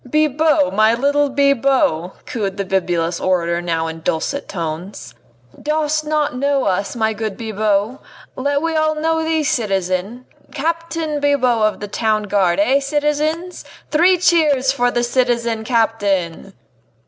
[0.09, 0.73] "Bibot!
[0.73, 5.13] my little Bibot!" cooed the bibulous orator now in dulcet tones,
[5.61, 7.99] "dost not know us, my good Bibot?
[8.35, 10.25] Yet we all know thee, citizen
[10.55, 13.63] Captain Bibot of the Town Guard, eh, citizens!
[13.91, 16.53] Three cheers for the citizen captain!"